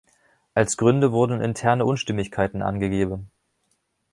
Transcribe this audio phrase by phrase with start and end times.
[0.55, 3.29] Als Gründe wurden interne Unstimmigkeiten angegeben.